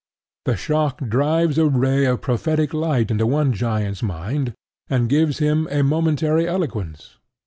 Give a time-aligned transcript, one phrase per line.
[0.45, 4.51] The shock drives a ray of prophetic light into one giant's mind,
[4.89, 7.17] and gives him a momentary eloquence.